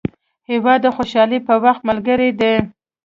[0.51, 2.53] هېواد د خوشحالۍ په وخت ملګری دی.